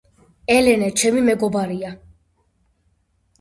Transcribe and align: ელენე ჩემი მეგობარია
ელენე 0.53 0.87
ჩემი 1.01 1.21
მეგობარია 1.27 1.93